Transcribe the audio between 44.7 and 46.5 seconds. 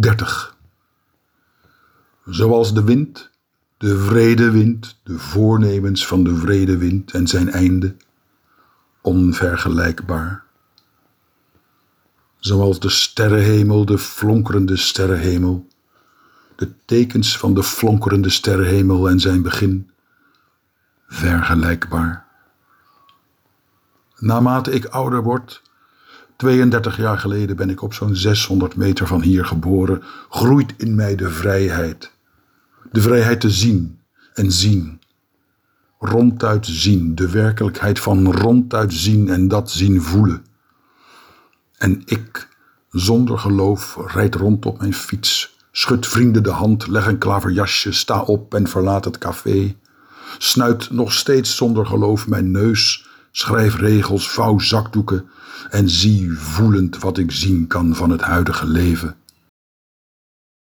mijn fiets, schud vrienden de